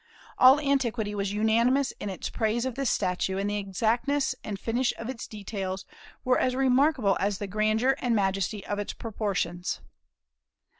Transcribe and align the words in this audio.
All 0.39 0.59
antiquity 0.59 1.13
was 1.13 1.31
unanimous 1.31 1.91
in 1.99 2.09
its 2.09 2.31
praise 2.31 2.65
of 2.65 2.73
this 2.73 2.89
statue, 2.89 3.37
and 3.37 3.47
the 3.47 3.57
exactness 3.59 4.33
and 4.43 4.59
finish 4.59 4.91
of 4.97 5.09
its 5.11 5.27
details 5.27 5.85
were 6.25 6.39
as 6.39 6.55
remarkable 6.55 7.15
as 7.19 7.37
the 7.37 7.45
grandeur 7.45 7.95
and 7.99 8.15
majesty 8.15 8.65
of 8.65 8.79
its 8.79 8.93
proportions. 8.93 9.79